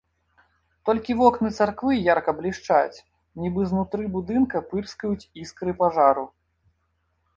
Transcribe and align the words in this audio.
Толькі 0.87 1.11
вокны 1.19 1.49
царквы 1.65 1.93
ярка 2.13 2.31
блішчаць, 2.39 2.97
нібы 3.43 3.61
знутры 3.75 4.03
будынка 4.19 4.57
пырскаюць 4.73 5.29
іскры 5.45 5.71
пажару. 5.83 6.25